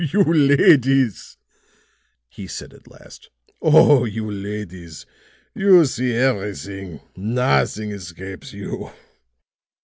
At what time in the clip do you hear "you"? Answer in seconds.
0.03-0.23, 4.05-4.31, 5.53-5.85, 8.51-8.89